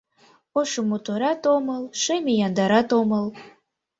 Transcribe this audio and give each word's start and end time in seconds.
Ошо 0.59 0.81
моторат 0.89 1.41
омыл, 1.55 1.83
шеме 2.01 2.33
яндарат 2.45 2.89
омыл 2.99 3.25